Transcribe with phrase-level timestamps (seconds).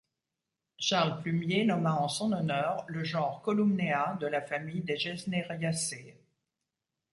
[0.79, 6.15] Charles Plumier nomma en son honneur le genre Columnea de la famille des Gesneriaceae.